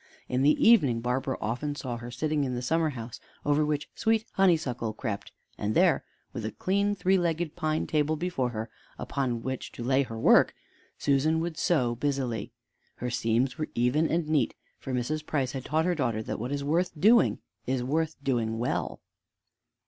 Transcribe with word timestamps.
In 0.27 0.41
the 0.41 0.59
evening 0.67 0.99
Barbara 1.01 1.37
often 1.39 1.75
saw 1.75 1.97
her 1.97 2.09
sitting 2.09 2.43
in 2.43 2.55
the 2.55 2.63
summer 2.63 2.89
house 2.89 3.19
over 3.45 3.63
which 3.63 3.87
sweet 3.93 4.25
honeysuckle 4.33 4.93
crept, 4.93 5.31
and 5.59 5.75
there, 5.75 6.03
with 6.33 6.43
a 6.43 6.51
clean 6.51 6.95
three 6.95 7.19
legged 7.19 7.55
pine 7.55 7.85
table 7.85 8.15
before 8.15 8.49
her 8.49 8.71
upon 8.97 9.43
which 9.43 9.71
to 9.73 9.83
lay 9.83 10.01
her 10.01 10.17
work, 10.17 10.55
Susan 10.97 11.39
would 11.39 11.55
sew 11.55 11.93
busily. 11.93 12.51
Her 12.95 13.11
seams 13.11 13.59
were 13.59 13.69
even 13.75 14.07
and 14.09 14.27
neat, 14.27 14.55
for 14.79 14.91
Mrs. 14.91 15.23
Price 15.23 15.51
had 15.51 15.65
taught 15.65 15.85
her 15.85 15.93
daughter 15.93 16.23
that 16.23 16.39
what 16.39 16.51
is 16.51 16.63
worth 16.63 16.99
doing 16.99 17.37
is 17.67 17.83
worth 17.83 18.15
doing 18.23 18.57
well. 18.57 19.01